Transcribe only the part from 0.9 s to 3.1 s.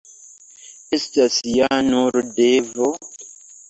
Estas ja nur devo.